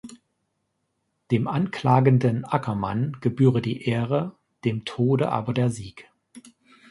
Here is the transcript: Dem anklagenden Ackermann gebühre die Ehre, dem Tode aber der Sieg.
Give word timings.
Dem 1.29 1.47
anklagenden 1.47 2.43
Ackermann 2.43 3.17
gebühre 3.21 3.61
die 3.61 3.83
Ehre, 3.83 4.35
dem 4.65 4.83
Tode 4.83 5.31
aber 5.31 5.53
der 5.53 5.69
Sieg. 5.69 6.09